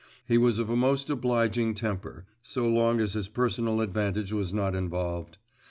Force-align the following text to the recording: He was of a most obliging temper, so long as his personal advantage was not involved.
He 0.27 0.39
was 0.39 0.57
of 0.57 0.67
a 0.67 0.75
most 0.75 1.11
obliging 1.11 1.75
temper, 1.75 2.25
so 2.41 2.67
long 2.67 2.99
as 2.99 3.13
his 3.13 3.27
personal 3.29 3.81
advantage 3.81 4.33
was 4.33 4.51
not 4.51 4.73
involved. 4.73 5.37